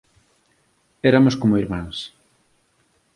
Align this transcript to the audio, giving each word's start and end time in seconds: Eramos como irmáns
Eramos 1.09 1.35
como 1.41 1.59
irmáns 1.63 1.97